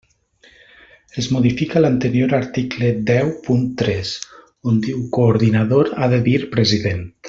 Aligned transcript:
Es 1.23 1.27
modifica 1.35 1.83
l'anterior 1.83 2.33
article 2.39 2.89
deu 3.11 3.31
punt 3.45 3.69
tres: 3.85 4.17
on 4.73 4.83
diu 4.89 5.07
coordinador 5.19 5.97
ha 5.99 6.13
de 6.17 6.25
dir 6.31 6.39
president. 6.59 7.11